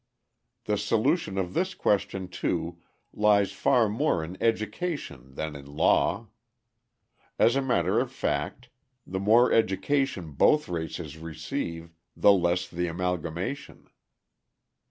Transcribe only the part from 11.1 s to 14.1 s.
receive, the less the amalgamation.